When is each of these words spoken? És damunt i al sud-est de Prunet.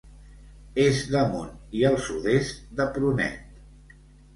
És 0.83 1.01
damunt 1.17 1.53
i 1.83 1.87
al 1.93 2.01
sud-est 2.09 2.67
de 2.81 2.91
Prunet. 2.99 3.99